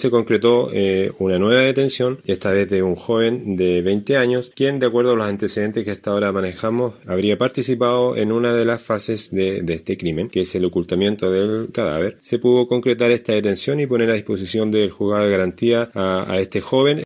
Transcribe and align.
se 0.00 0.10
concretó 0.10 0.70
eh, 0.72 1.12
una 1.18 1.38
nueva 1.38 1.62
detención, 1.62 2.20
esta 2.26 2.52
vez 2.52 2.68
de 2.70 2.82
un 2.82 2.96
joven 2.96 3.56
de 3.56 3.82
20 3.82 4.16
años, 4.16 4.50
quien 4.54 4.78
de 4.78 4.86
acuerdo 4.86 5.12
a 5.12 5.16
los 5.16 5.26
antecedentes 5.26 5.84
que 5.84 5.90
hasta 5.90 6.10
ahora 6.10 6.32
manejamos, 6.32 6.94
habría 7.06 7.38
participado 7.38 8.16
en 8.16 8.32
una 8.32 8.54
de 8.54 8.64
las 8.64 8.82
fases 8.82 9.30
de, 9.30 9.62
este 9.68 9.96
crimen, 9.96 10.28
que 10.28 10.40
es 10.40 10.54
el 10.54 10.64
ocultamiento 10.64 11.30
del 11.30 11.70
cadáver. 11.72 12.18
Se 12.20 12.38
pudo 12.38 12.66
concretar 12.66 13.10
esta 13.10 13.32
detención 13.32 13.78
y 13.80 13.86
poner 13.86 14.10
a 14.10 14.14
disposición 14.14 14.70
del 14.70 14.90
juzgado 14.90 15.24
de 15.24 15.30
garantía 15.30 15.90
a 15.94 16.38
este 16.40 16.60
joven 16.60 17.02